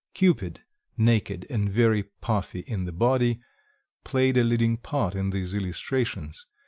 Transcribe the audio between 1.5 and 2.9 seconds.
very puffy in